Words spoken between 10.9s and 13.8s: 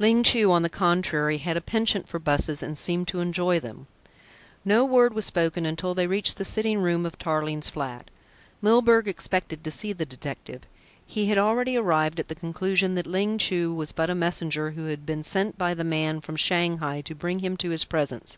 He had already arrived at the conclusion that Ling Chu